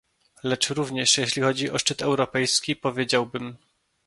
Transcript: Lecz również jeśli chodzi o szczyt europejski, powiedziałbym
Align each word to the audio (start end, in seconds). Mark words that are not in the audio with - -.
Lecz 0.43 0.69
również 0.69 1.17
jeśli 1.17 1.41
chodzi 1.41 1.71
o 1.71 1.77
szczyt 1.79 2.01
europejski, 2.01 2.75
powiedziałbym 2.75 3.57